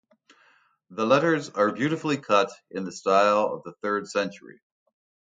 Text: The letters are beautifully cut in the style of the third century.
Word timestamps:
The 0.89 1.05
letters 1.05 1.51
are 1.51 1.71
beautifully 1.71 2.17
cut 2.17 2.49
in 2.71 2.85
the 2.85 2.91
style 2.91 3.53
of 3.53 3.61
the 3.61 3.73
third 3.83 4.07
century. 4.07 4.59